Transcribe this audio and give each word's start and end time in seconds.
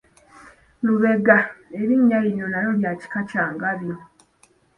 Lubega, 0.85 1.37
erinnya 1.79 2.17
lino 2.25 2.45
nalyo 2.51 2.71
lya 2.79 2.91
kika 2.99 3.21
kya 3.29 3.43
Ngabi. 3.53 3.89